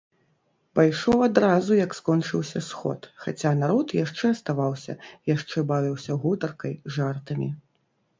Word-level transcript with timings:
Пайшоў 0.77 1.19
адразу, 1.25 1.73
як 1.79 1.91
скончыўся 1.99 2.61
сход, 2.69 3.01
хаця 3.25 3.51
народ 3.59 3.93
яшчэ 3.97 4.31
аставаўся, 4.37 4.95
яшчэ 5.33 5.57
бавіўся 5.73 6.17
гутаркай, 6.25 6.73
жартамі. 6.97 7.51